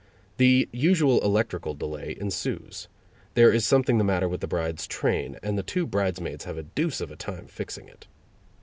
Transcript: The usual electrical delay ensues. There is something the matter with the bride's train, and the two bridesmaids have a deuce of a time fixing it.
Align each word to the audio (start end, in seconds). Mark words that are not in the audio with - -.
The 0.37 0.67
usual 0.71 1.21
electrical 1.21 1.75
delay 1.75 2.17
ensues. 2.19 2.87
There 3.35 3.53
is 3.53 3.67
something 3.67 3.99
the 3.99 4.03
matter 4.03 4.27
with 4.27 4.41
the 4.41 4.47
bride's 4.47 4.87
train, 4.87 5.37
and 5.43 5.59
the 5.59 5.61
two 5.61 5.85
bridesmaids 5.85 6.45
have 6.45 6.57
a 6.57 6.63
deuce 6.63 7.01
of 7.01 7.11
a 7.11 7.15
time 7.15 7.45
fixing 7.45 7.87
it. 7.87 8.07